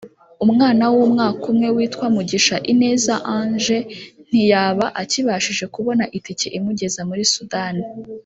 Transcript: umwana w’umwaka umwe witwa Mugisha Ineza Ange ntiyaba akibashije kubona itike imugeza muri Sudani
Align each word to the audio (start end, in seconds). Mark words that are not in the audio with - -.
umwana 0.45 0.83
w’umwaka 0.93 1.43
umwe 1.51 1.67
witwa 1.75 2.05
Mugisha 2.15 2.55
Ineza 2.71 3.15
Ange 3.39 3.77
ntiyaba 4.27 4.85
akibashije 5.01 5.65
kubona 5.73 6.03
itike 6.17 6.47
imugeza 6.57 6.99
muri 7.11 7.23
Sudani 7.35 7.83